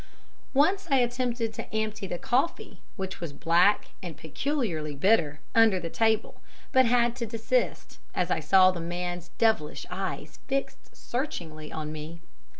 [0.55, 5.91] Once I attempted to empty the coffee (which was black and peculiarly bitter) under the
[5.91, 11.91] table, but had to desist, as I saw the man's devilish eyes fixed searchingly on
[11.91, 12.19] me.